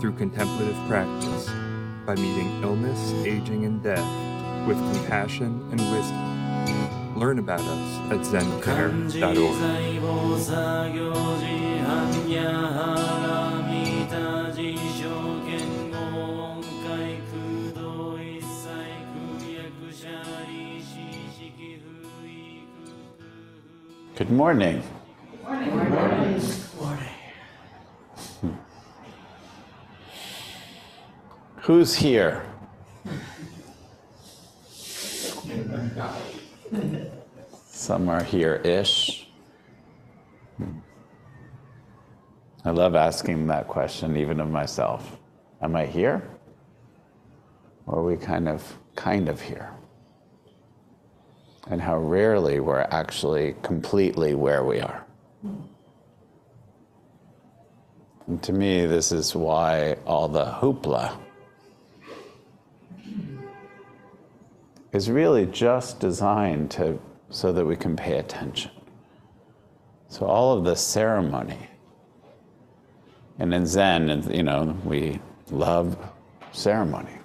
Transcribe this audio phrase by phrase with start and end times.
[0.00, 1.46] through contemplative practice
[2.06, 7.16] by meeting illness, aging, and death with compassion and wisdom.
[7.16, 9.10] Learn about us at zencare.org.
[24.20, 24.99] 細胞
[31.70, 32.42] Who's here?
[37.68, 39.28] Some are here ish.
[40.56, 40.80] Hmm.
[42.64, 45.16] I love asking that question, even of myself.
[45.62, 46.28] Am I here?
[47.86, 49.70] Or are we kind of, kind of here?
[51.68, 55.06] and how rarely we're actually completely where we are.
[58.26, 61.16] And to me, this is why all the hoopla
[64.92, 66.98] is really just designed to
[67.30, 68.70] so that we can pay attention.
[70.08, 71.68] So all of the ceremony,
[73.38, 75.96] and in Zen, you know, we love
[76.52, 77.20] ceremony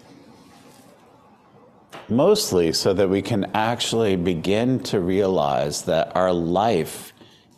[2.10, 7.14] mostly so that we can actually begin to realize that our life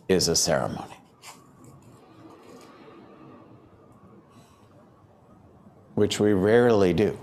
[0.07, 0.93] is a ceremony.
[5.95, 7.17] Which we rarely do.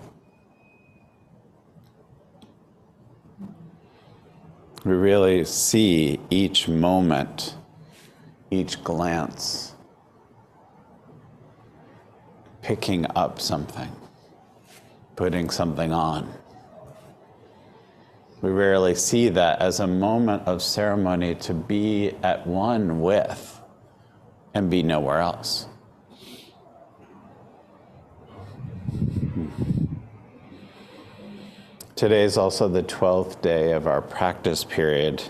[4.85, 7.55] We really see each moment,
[8.51, 9.75] each glance,
[12.61, 13.91] picking up something,
[15.17, 16.31] putting something on.
[18.43, 23.59] We rarely see that as a moment of ceremony to be at one with
[24.53, 25.67] and be nowhere else.
[32.05, 35.23] Today is also the 12th day of our practice period,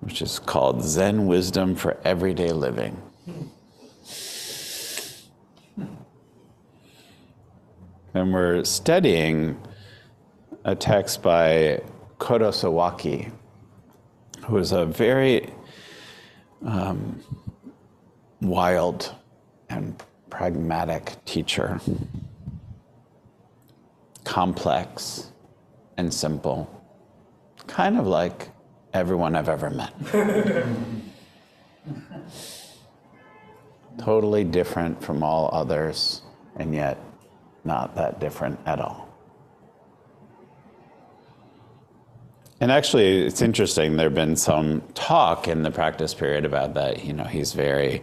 [0.00, 3.02] which is called Zen Wisdom for Everyday Living.
[8.14, 9.60] And we're studying
[10.64, 11.82] a text by
[12.16, 13.30] Kodo Sawaki,
[14.46, 15.50] who is a very
[16.64, 17.22] um,
[18.40, 19.14] wild
[19.68, 21.78] and pragmatic teacher,
[24.24, 25.30] complex
[25.96, 26.68] and simple,
[27.66, 28.50] kind of like
[28.92, 29.92] everyone I've ever met.
[33.98, 36.22] totally different from all others,
[36.56, 36.98] and yet
[37.64, 39.08] not that different at all.
[42.60, 43.96] And actually, it's interesting.
[43.96, 47.04] There have been some talk in the practice period about that.
[47.04, 48.02] You know, he's very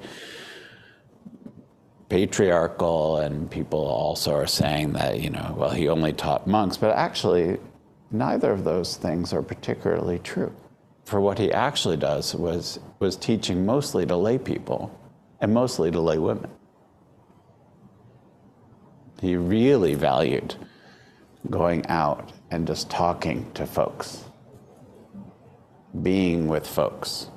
[2.12, 6.76] patriarchal, and people also are saying that, you know, well, he only taught monks.
[6.76, 7.58] But actually,
[8.12, 10.54] neither of those things are particularly true.
[11.06, 14.92] For what he actually does was, was teaching mostly to lay people
[15.40, 16.52] and mostly to lay women.
[19.22, 20.56] He really valued
[21.50, 24.26] going out and just talking to folks
[26.02, 27.30] being with folks.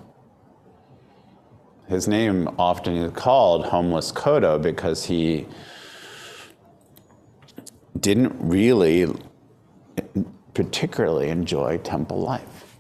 [1.89, 5.47] His name often is called Homeless Kodo because he
[7.99, 9.07] didn't really
[10.55, 12.79] particularly enjoy temple life,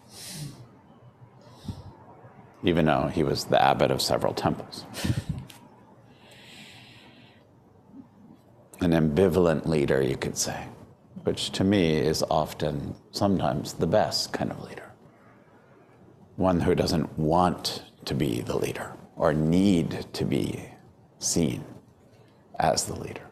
[2.63, 4.87] even though he was the abbot of several temples.
[8.81, 10.67] An ambivalent leader, you could say,
[11.25, 14.85] which to me is often, sometimes, the best kind of leader
[16.37, 20.69] one who doesn't want to be the leader or need to be
[21.19, 21.65] seen
[22.59, 23.27] as the leader.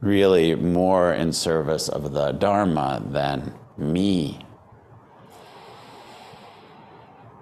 [0.00, 4.38] Really, more in service of the Dharma than me.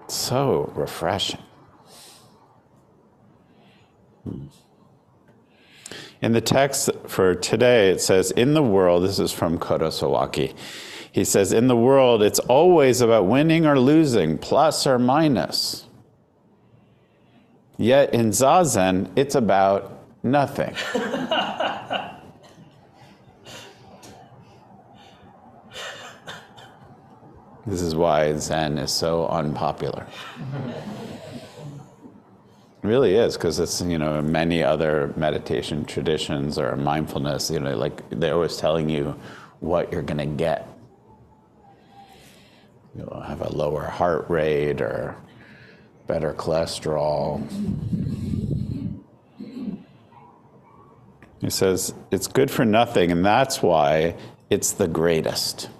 [0.08, 1.40] So refreshing.
[6.20, 10.54] In the text for today, it says, In the world, this is from Kodo Sawaki.
[11.18, 15.84] He says, in the world, it's always about winning or losing, plus or minus.
[17.76, 20.76] Yet in Zazen, it's about nothing.
[27.66, 30.06] this is why Zen is so unpopular.
[32.80, 37.76] It really is because it's you know many other meditation traditions or mindfulness you know
[37.76, 39.16] like they're always telling you
[39.58, 40.77] what you're going to get
[42.98, 45.16] you'll have a lower heart rate or
[46.08, 47.40] better cholesterol.
[51.40, 54.16] He says it's good for nothing and that's why
[54.50, 55.70] it's the greatest.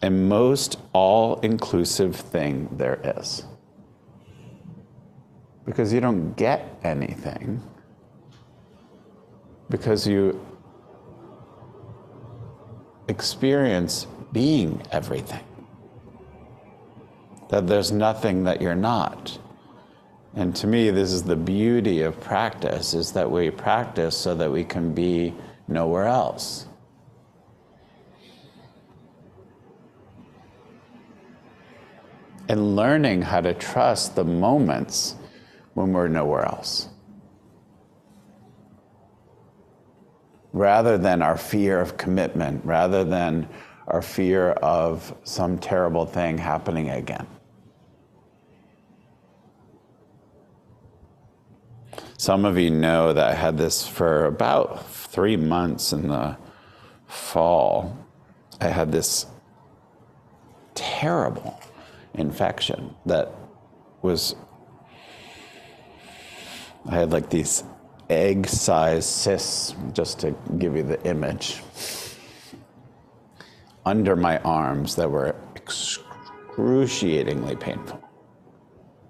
[0.00, 3.44] And most all-inclusive thing there is.
[5.64, 7.62] Because you don't get anything.
[9.70, 10.44] Because you
[13.06, 15.44] experience being everything.
[17.48, 19.38] That there's nothing that you're not.
[20.34, 24.50] And to me this is the beauty of practice is that we practice so that
[24.50, 25.34] we can be
[25.68, 26.66] nowhere else.
[32.48, 35.16] And learning how to trust the moments
[35.74, 36.88] when we're nowhere else.
[40.52, 43.48] Rather than our fear of commitment, rather than
[43.86, 47.26] our fear of some terrible thing happening again.
[52.16, 56.36] Some of you know that I had this for about three months in the
[57.06, 57.96] fall.
[58.60, 59.26] I had this
[60.74, 61.60] terrible
[62.14, 63.32] infection that
[64.02, 64.36] was
[66.88, 67.62] I had like these
[68.10, 71.62] egg sized cysts, just to give you the image,
[73.84, 78.02] under my arms that were excruciatingly painful.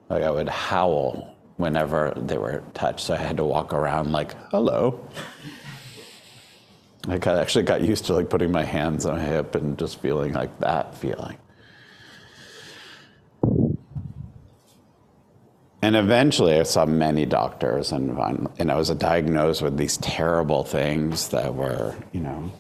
[0.09, 4.35] Like I would howl whenever they were touched, so I had to walk around like,
[4.51, 5.07] hello.
[7.09, 10.01] I got, actually got used to like putting my hands on my hip and just
[10.01, 11.37] feeling like that feeling.
[15.85, 21.31] And eventually, I saw many doctors, and, and I was diagnosed with these terrible things
[21.31, 22.53] that were, you know,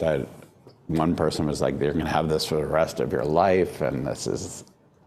[0.00, 0.26] that
[0.86, 3.80] one person was like, "You're going to have this for the rest of your life,
[3.80, 4.64] and this is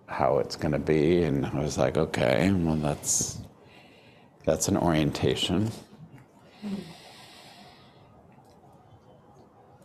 [0.07, 3.39] how it's going to be." And I was like, "Okay, well, that's
[4.45, 5.71] that's an orientation."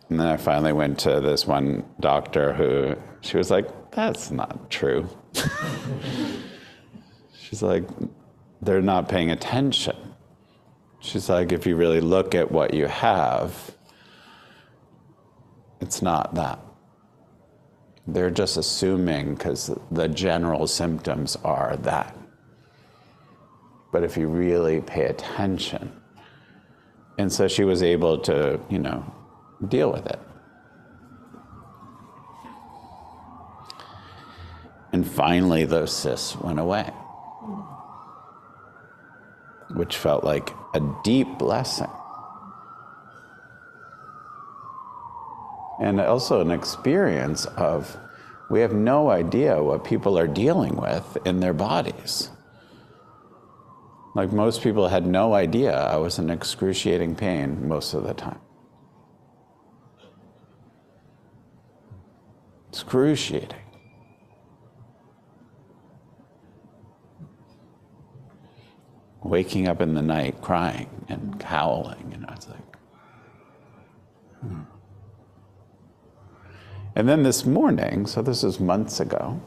[0.08, 4.70] And then I finally went to this one doctor who she was like, "That's not
[4.70, 5.08] true."
[7.32, 7.84] She's like,
[8.62, 9.96] they're not paying attention.
[11.00, 13.75] She's like, if you really look at what you have,
[15.81, 16.59] it's not that.
[18.06, 22.17] They're just assuming because the general symptoms are that.
[23.93, 25.93] But if you really pay attention,
[27.19, 29.05] and so she was able to, you know,
[29.69, 30.19] deal with it.
[34.93, 36.91] And finally, those cysts went away
[39.75, 41.91] which felt like a deep blessing.
[45.81, 47.97] And also an experience of
[48.50, 52.31] we have no idea what people are dealing with in their bodies.
[54.15, 58.41] Like most people had no idea I was in excruciating pain most of the time.
[62.69, 63.56] Excruciating.
[69.22, 72.10] waking up in the night crying and howling.
[72.10, 72.77] You know, it's like.
[74.41, 74.63] Hmm.
[77.00, 79.40] And then this morning, so this is months ago,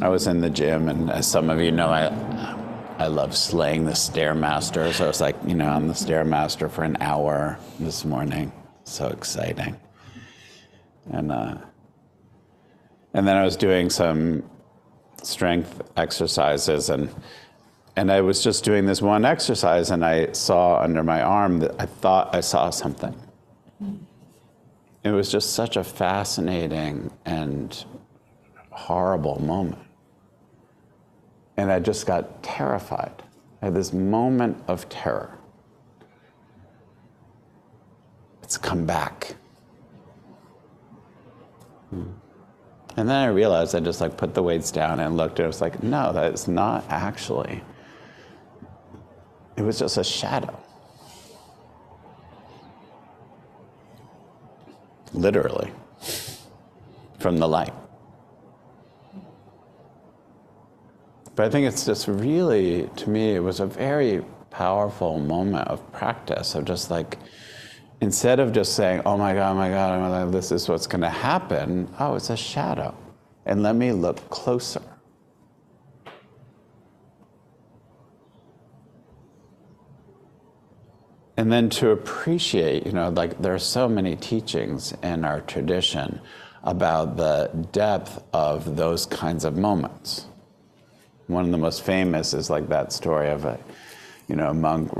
[0.00, 2.04] I was in the gym, and as some of you know, I,
[2.98, 4.92] I love slaying the Stairmaster.
[4.92, 8.52] So I was like, you know, on the Stairmaster for an hour this morning.
[8.84, 9.76] So exciting.
[11.10, 11.56] And, uh,
[13.14, 14.48] and then I was doing some
[15.20, 17.12] strength exercises and
[17.96, 21.74] and I was just doing this one exercise and I saw under my arm that
[21.80, 23.20] I thought I saw something.
[25.04, 27.84] It was just such a fascinating and
[28.70, 29.82] horrible moment.
[31.56, 33.22] And I just got terrified.
[33.62, 35.38] I had this moment of terror.
[38.42, 39.34] It's come back.
[41.90, 42.12] Hmm.
[42.96, 45.46] And then I realized I just like put the weights down and looked and it
[45.48, 47.62] was like, no, that's not actually.
[49.56, 50.58] It was just a shadow.
[55.20, 55.72] literally,
[57.18, 57.72] from the light.
[61.34, 65.92] But I think it's just really, to me, it was a very powerful moment of
[65.92, 67.16] practice of just like,
[68.00, 69.54] instead of just saying, oh my God, oh
[69.96, 72.92] oh my God this is what's going to happen, oh, it's a shadow.
[73.46, 74.82] And let me look closer.
[81.38, 86.20] And then to appreciate, you know, like there are so many teachings in our tradition
[86.64, 90.26] about the depth of those kinds of moments.
[91.28, 93.56] One of the most famous is like that story of a,
[94.26, 94.90] you know, a monk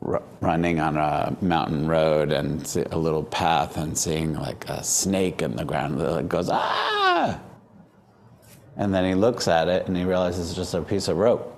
[0.00, 5.42] r- running on a mountain road and a little path and seeing like a snake
[5.42, 7.38] in the ground that goes ah,
[8.78, 11.53] and then he looks at it and he realizes it's just a piece of rope.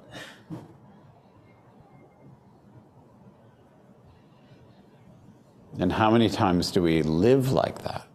[5.78, 8.06] And how many times do we live like that?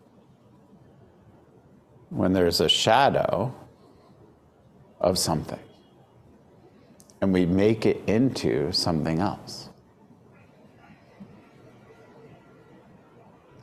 [2.10, 3.54] When there's a shadow
[5.00, 5.60] of something
[7.22, 9.70] and we make it into something else.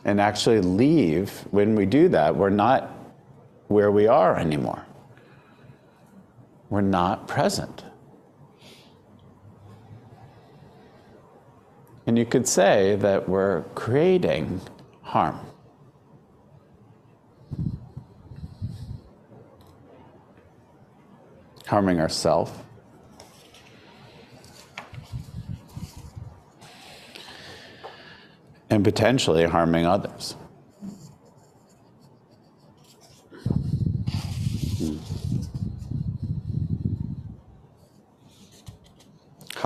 [0.04, 2.90] And actually leave, when we do that, we're not
[3.66, 4.86] where we are anymore.
[6.70, 7.84] We're not present.
[12.08, 14.62] And you could say that we're creating
[15.02, 15.38] harm.
[21.66, 22.50] Harming ourselves.
[28.70, 30.34] And potentially harming others.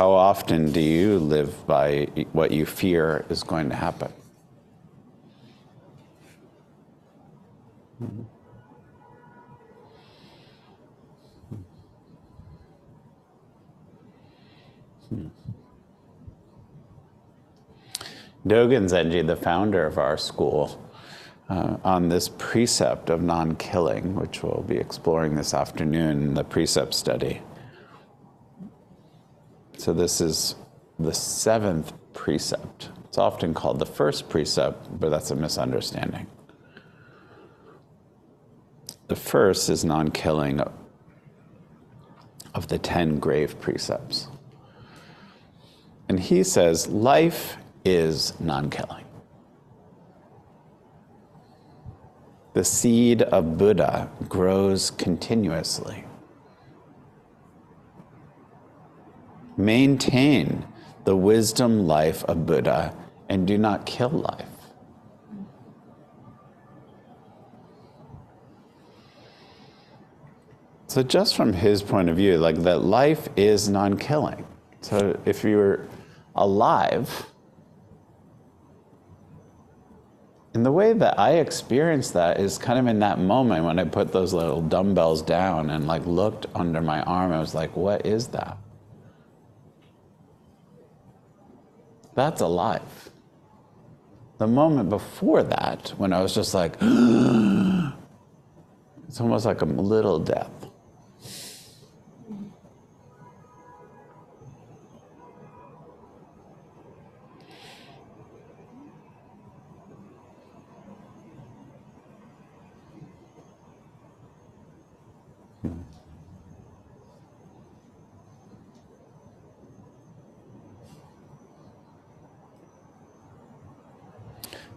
[0.02, 4.12] How often do you live by what you fear is going to happen?
[18.44, 20.84] Dogen Zenji, the founder of our school,
[21.48, 26.42] uh, on this precept of non killing, which we'll be exploring this afternoon in the
[26.42, 27.40] precept study.
[29.82, 30.54] So, this is
[31.00, 32.90] the seventh precept.
[33.06, 36.28] It's often called the first precept, but that's a misunderstanding.
[39.08, 40.60] The first is non killing
[42.54, 44.28] of the 10 grave precepts.
[46.08, 49.04] And he says life is non killing.
[52.52, 56.04] The seed of Buddha grows continuously.
[59.56, 60.66] Maintain
[61.04, 62.94] the wisdom life of Buddha
[63.28, 64.48] and do not kill life.
[70.86, 74.46] So, just from his point of view, like that life is non killing.
[74.82, 75.86] So, if you're
[76.34, 77.32] alive,
[80.54, 83.84] and the way that I experienced that is kind of in that moment when I
[83.84, 88.04] put those little dumbbells down and like looked under my arm, I was like, what
[88.04, 88.58] is that?
[92.14, 93.10] That's alive.
[94.38, 96.90] The moment before that, when I was just like, it's
[99.20, 100.50] almost like a little death.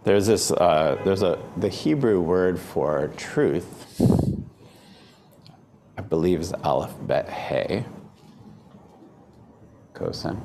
[0.06, 4.00] There's this, uh, there's a, the Hebrew word for truth,
[5.98, 7.84] I believe is aleph bet hey.
[9.94, 10.40] Kosen.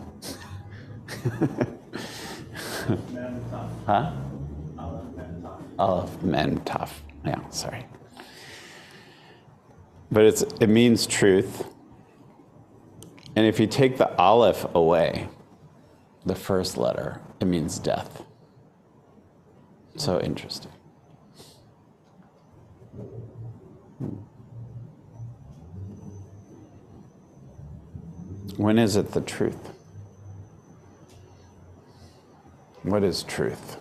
[3.86, 4.12] huh?
[5.78, 7.04] Aleph men tough.
[7.24, 7.86] Yeah, sorry.
[10.12, 11.66] But it's, it means truth.
[13.36, 15.28] And if you take the aleph away,
[16.26, 18.24] the first letter, it means death.
[19.96, 20.72] So interesting.
[28.58, 29.70] When is it the truth?
[32.84, 33.78] What is truth?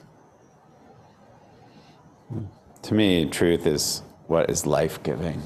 [2.83, 5.43] To me, truth is what is life giving.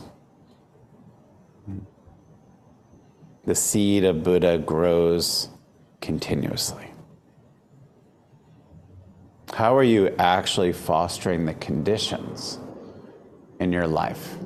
[3.45, 5.49] The seed of Buddha grows
[6.01, 6.94] continuously.
[9.55, 12.59] How are you actually fostering the conditions
[13.61, 14.37] in your life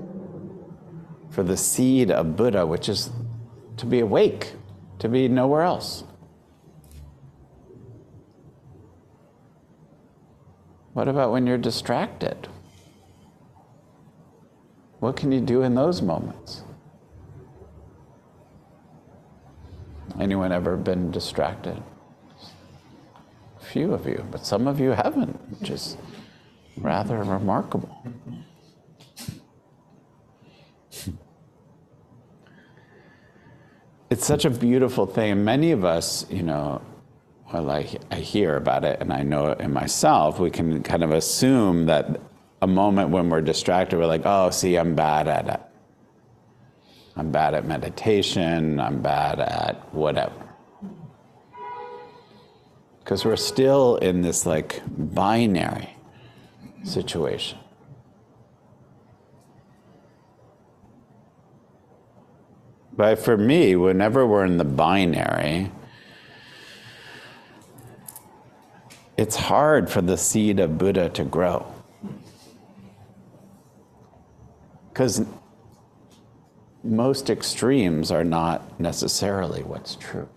[1.31, 3.11] for the seed of Buddha, which is
[3.79, 4.53] to be awake,
[4.99, 6.05] to be nowhere else.
[10.93, 12.49] What about when you're distracted?
[14.99, 16.63] What can you do in those moments?
[20.21, 21.81] Anyone ever been distracted?
[23.73, 25.97] Few of you, but some of you haven't, which is
[26.79, 27.95] rather remarkable.
[34.11, 35.45] It's such a beautiful thing.
[35.45, 36.81] Many of us, you know,
[37.53, 41.05] well, I, I hear about it and I know it in myself, we can kind
[41.05, 42.21] of assume that
[42.63, 45.61] a moment when we're distracted, we're like, oh, see, I'm bad at it.
[47.17, 50.48] I'm bad at meditation, I'm bad at whatever.
[53.09, 55.97] Because we're still in this like binary
[56.85, 57.59] situation.
[62.95, 65.73] But for me, whenever we're in the binary,
[69.17, 71.65] it's hard for the seed of Buddha to grow.
[74.91, 75.25] Because
[76.85, 80.29] most extremes are not necessarily what's true.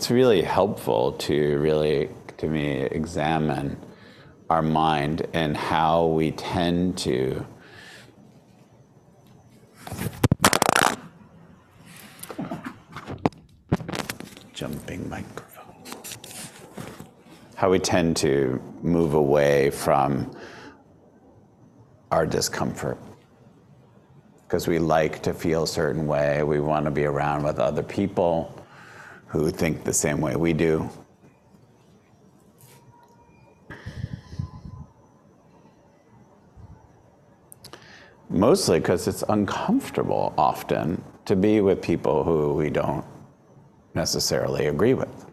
[0.00, 3.76] It's really helpful to really, to me, examine
[4.48, 7.44] our mind and how we tend to
[14.54, 15.74] jumping microphone.
[17.56, 20.34] How we tend to move away from
[22.10, 22.96] our discomfort.
[24.48, 27.82] Because we like to feel a certain way, we want to be around with other
[27.82, 28.59] people
[29.30, 30.90] who think the same way we do.
[38.28, 43.04] Mostly because it's uncomfortable often to be with people who we don't
[43.94, 45.26] necessarily agree with.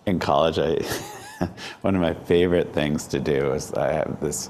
[0.05, 0.77] In college, I
[1.81, 4.49] one of my favorite things to do is I have this.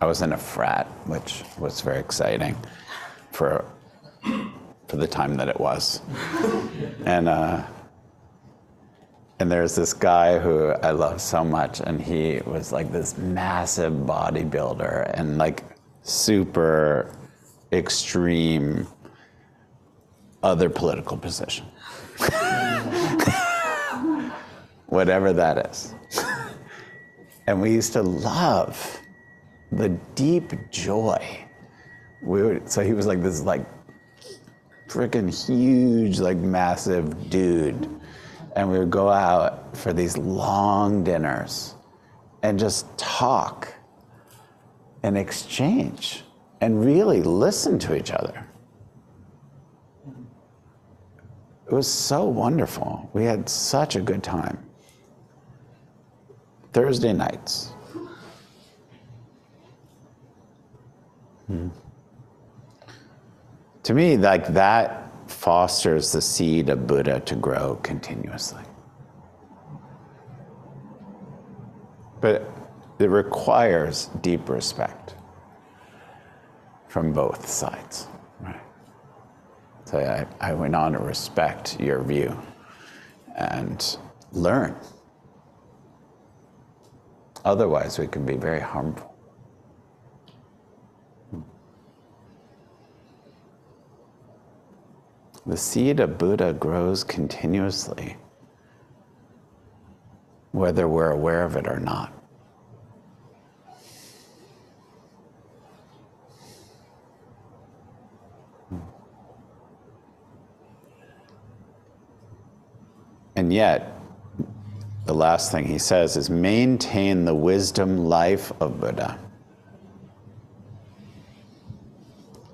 [0.00, 2.56] I was in a frat, which was very exciting
[3.32, 3.64] for
[4.88, 6.00] for the time that it was,
[7.04, 7.28] and.
[7.28, 7.62] Uh,
[9.40, 13.94] and there's this guy who I love so much, and he was like this massive
[13.94, 15.64] bodybuilder and like
[16.02, 17.10] super
[17.72, 18.86] extreme
[20.42, 21.64] other political position.
[24.90, 25.94] Whatever that is.
[27.46, 29.00] and we used to love
[29.72, 31.46] the deep joy.
[32.22, 33.66] We would, so he was like this like
[34.88, 37.88] freaking huge, like massive dude
[38.56, 41.74] and we would go out for these long dinners
[42.42, 43.72] and just talk
[45.02, 46.24] and exchange
[46.60, 48.46] and really listen to each other.
[51.66, 53.08] It was so wonderful.
[53.12, 54.58] We had such a good time.
[56.72, 57.72] Thursday nights.
[61.46, 61.68] Hmm.
[63.82, 68.62] To me, like that fosters the seed of Buddha to grow continuously.
[72.20, 72.48] But
[72.98, 75.14] it requires deep respect
[76.88, 78.06] from both sides.
[78.40, 78.60] Right?
[79.86, 82.38] So I, I went on to respect your view
[83.34, 83.96] and
[84.32, 84.76] learn.
[87.44, 89.14] Otherwise, we can be very harmful.
[95.46, 98.16] The seed of Buddha grows continuously,
[100.52, 102.12] whether we're aware of it or not.
[113.34, 113.99] And yet,
[115.10, 119.18] the last thing he says is maintain the wisdom life of Buddha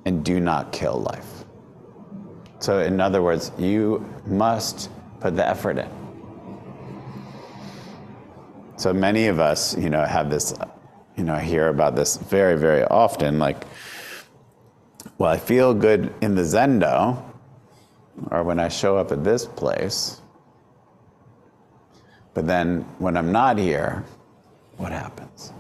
[0.07, 1.45] and do not kill life.
[2.61, 4.89] So, in other words, you must
[5.21, 5.91] put the effort in.
[8.79, 10.55] So many of us, you know, have this,
[11.19, 13.39] you know, hear about this very, very often.
[13.39, 13.65] Like,
[15.19, 17.23] well, I feel good in the Zendo,
[18.31, 20.23] or when I show up at this place.
[22.37, 24.05] But then when I'm not here,
[24.77, 25.55] what happens?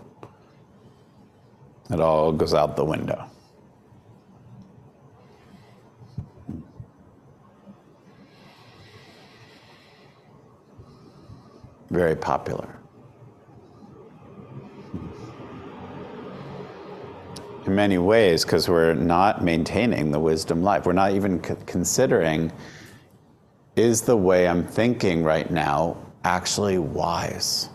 [1.88, 3.24] It all goes out the window.
[11.88, 12.68] Very popular.
[17.64, 20.84] In many ways, because we're not maintaining the wisdom life.
[20.84, 22.52] We're not even c- considering
[23.76, 27.68] is the way I'm thinking right now actually wise?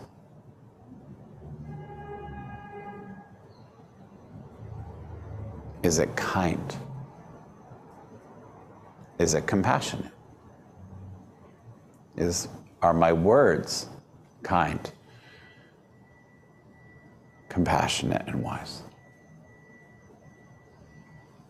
[5.82, 6.76] Is it kind?
[9.18, 10.12] Is it compassionate?
[12.16, 12.48] Is,
[12.82, 13.88] are my words
[14.42, 14.92] kind,
[17.48, 18.82] compassionate, and wise?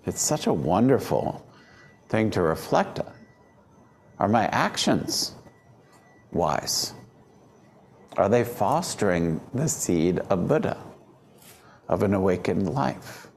[0.07, 1.45] It's such a wonderful
[2.09, 3.13] thing to reflect on.
[4.21, 5.35] Are my actions
[6.33, 6.95] wise?
[8.17, 10.77] Are they fostering the seed of Buddha,
[11.89, 13.29] of an awakened life,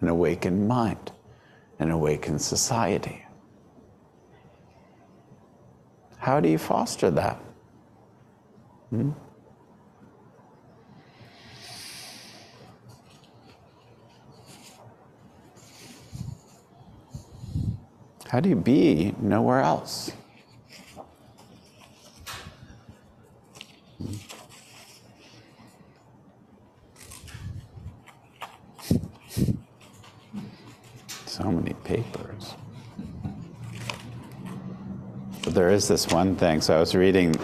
[0.00, 1.12] an awakened mind,
[1.78, 3.24] an awakened society?
[6.18, 7.40] How do you foster that?
[8.90, 9.10] Hmm?
[18.28, 20.12] How do you be nowhere else?
[31.24, 32.54] So many papers.
[35.44, 36.62] But there is this one thing.
[36.62, 37.34] So I was reading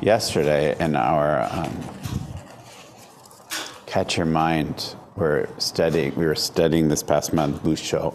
[0.00, 1.74] yesterday in our um,
[3.86, 4.96] Catch Your Mind.
[5.14, 6.16] We're studying.
[6.16, 8.12] We were studying this past month Busho,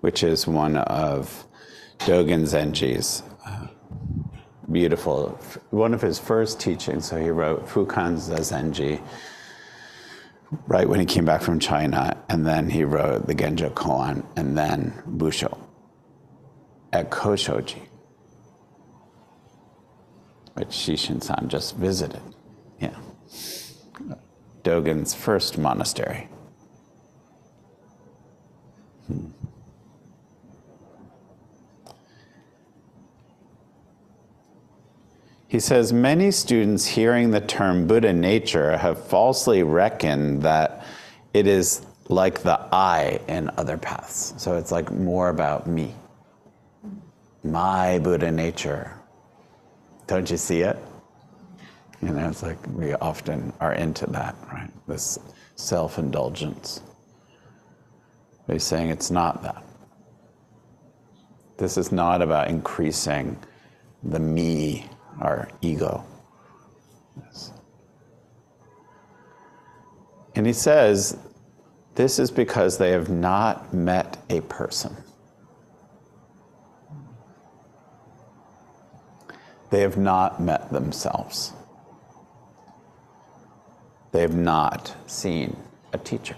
[0.00, 1.46] which is one of
[2.00, 3.68] Dogen Zenji's uh,
[4.72, 5.38] beautiful,
[5.70, 7.06] one of his first teachings.
[7.06, 9.00] So he wrote Fukan Zazengi
[10.66, 14.58] right when he came back from China, and then he wrote the Genjo Koan, and
[14.58, 15.56] then Busho
[16.92, 17.82] at Koshoji,
[20.54, 22.22] which Shishin-san just visited.
[22.80, 22.96] Yeah.
[24.62, 26.28] Dogen's first monastery.
[29.06, 29.26] Hmm.
[35.48, 40.84] He says many students hearing the term Buddha nature have falsely reckoned that
[41.32, 44.34] it is like the I in other paths.
[44.36, 45.94] So it's like more about me,
[47.44, 48.98] my Buddha nature.
[50.06, 50.78] Don't you see it?
[52.02, 54.70] You know, it's like we often are into that, right?
[54.86, 55.18] This
[55.56, 56.82] self indulgence.
[58.46, 59.64] He's saying it's not that.
[61.56, 63.38] This is not about increasing
[64.02, 64.86] the me
[65.20, 66.04] our ego.
[70.34, 71.16] And he says,
[71.94, 74.96] this is because they have not met a person.
[79.74, 81.52] They have not met themselves.
[84.12, 85.56] They have not seen
[85.92, 86.36] a teacher.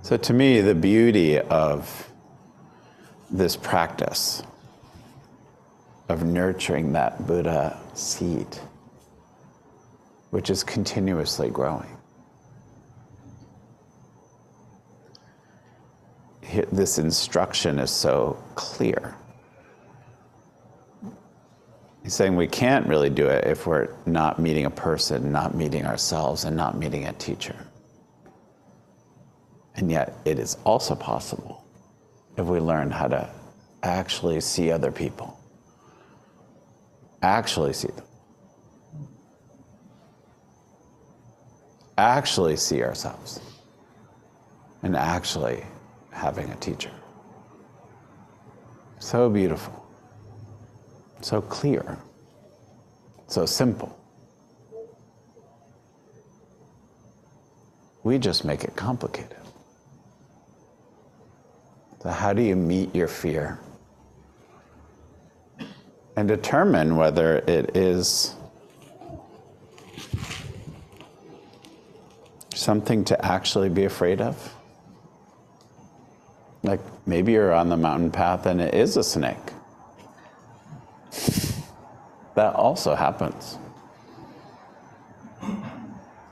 [0.00, 2.10] So, to me, the beauty of
[3.30, 4.42] this practice
[6.08, 8.48] of nurturing that Buddha seed,
[10.30, 11.95] which is continuously growing.
[16.72, 19.14] This instruction is so clear.
[22.02, 25.84] He's saying we can't really do it if we're not meeting a person, not meeting
[25.86, 27.56] ourselves, and not meeting a teacher.
[29.74, 31.64] And yet, it is also possible
[32.36, 33.28] if we learn how to
[33.82, 35.38] actually see other people,
[37.22, 38.06] actually see them,
[41.98, 43.40] actually see ourselves,
[44.82, 45.64] and actually
[46.16, 46.90] having a teacher.
[48.98, 49.86] So beautiful,
[51.20, 51.98] so clear,
[53.26, 53.96] so simple.
[58.02, 59.36] We just make it complicated.
[62.02, 63.58] So, how do you meet your fear?
[66.16, 68.34] And determine whether it is
[72.54, 74.54] something to actually be afraid of.
[76.66, 79.36] Like maybe you're on the mountain path and it is a snake.
[82.34, 83.56] That also happens.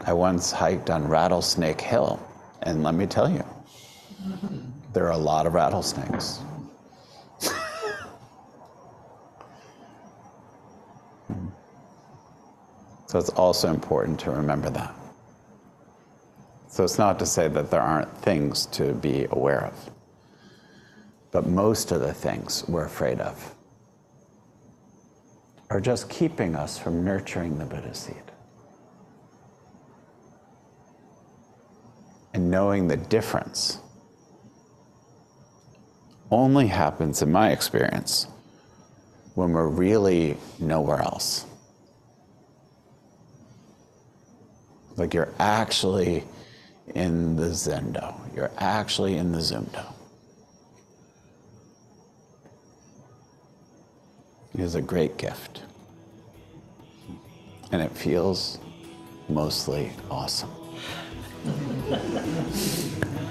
[0.07, 2.21] I once hiked on Rattlesnake Hill,
[2.63, 3.43] and let me tell you,
[4.93, 6.41] there are a lot of rattlesnakes.
[13.07, 14.93] So it's also important to remember that.
[16.67, 19.91] So it's not to say that there aren't things to be aware of,
[21.35, 23.57] but most of the things we're afraid of
[25.69, 28.23] are just keeping us from nurturing the Buddha seed.
[32.33, 33.81] And knowing the difference
[36.31, 38.29] only happens, in my experience,
[39.35, 41.47] when we're really nowhere else.
[44.95, 46.23] Like you're actually
[46.95, 49.95] in the Zendo, you're actually in the Zumdo.
[54.44, 55.63] It is a great gift.
[57.73, 58.59] And it feels
[59.29, 60.51] mostly awesome.